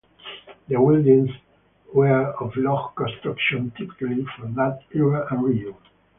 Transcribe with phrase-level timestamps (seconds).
[0.67, 1.29] The buildings
[1.93, 5.75] were of log construction typically for that era and region.